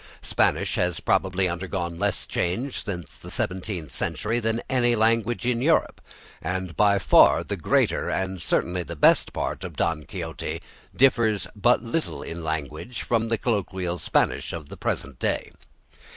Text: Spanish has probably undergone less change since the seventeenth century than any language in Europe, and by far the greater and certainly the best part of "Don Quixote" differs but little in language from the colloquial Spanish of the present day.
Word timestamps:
Spanish 0.23 0.73
has 0.77 0.99
probably 0.99 1.47
undergone 1.47 1.99
less 1.99 2.25
change 2.25 2.83
since 2.83 3.17
the 3.17 3.29
seventeenth 3.29 3.91
century 3.91 4.39
than 4.39 4.63
any 4.67 4.95
language 4.95 5.45
in 5.45 5.61
Europe, 5.61 6.01
and 6.41 6.75
by 6.75 6.97
far 6.97 7.43
the 7.43 7.55
greater 7.55 8.09
and 8.09 8.41
certainly 8.41 8.81
the 8.81 8.95
best 8.95 9.31
part 9.31 9.63
of 9.63 9.75
"Don 9.75 10.05
Quixote" 10.05 10.59
differs 10.95 11.45
but 11.55 11.83
little 11.83 12.23
in 12.23 12.43
language 12.43 13.03
from 13.03 13.27
the 13.27 13.37
colloquial 13.37 13.99
Spanish 13.99 14.53
of 14.53 14.69
the 14.69 14.75
present 14.77 15.19
day. 15.19 15.51